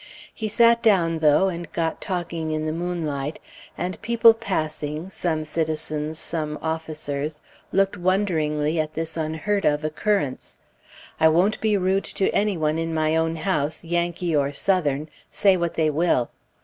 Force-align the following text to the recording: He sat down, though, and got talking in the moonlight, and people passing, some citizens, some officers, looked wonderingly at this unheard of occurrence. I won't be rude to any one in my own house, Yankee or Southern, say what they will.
He 0.33 0.47
sat 0.47 0.81
down, 0.81 1.19
though, 1.19 1.47
and 1.47 1.71
got 1.73 2.01
talking 2.01 2.49
in 2.49 2.65
the 2.65 2.71
moonlight, 2.71 3.39
and 3.77 4.01
people 4.01 4.33
passing, 4.33 5.11
some 5.11 5.43
citizens, 5.43 6.17
some 6.17 6.57
officers, 6.59 7.39
looked 7.71 7.97
wonderingly 7.97 8.79
at 8.79 8.95
this 8.95 9.15
unheard 9.15 9.63
of 9.63 9.83
occurrence. 9.83 10.57
I 11.19 11.27
won't 11.27 11.61
be 11.61 11.77
rude 11.77 12.05
to 12.05 12.31
any 12.31 12.57
one 12.57 12.79
in 12.79 12.95
my 12.95 13.15
own 13.15 13.35
house, 13.35 13.83
Yankee 13.85 14.35
or 14.35 14.51
Southern, 14.51 15.07
say 15.29 15.55
what 15.55 15.75
they 15.75 15.91
will. 15.91 16.31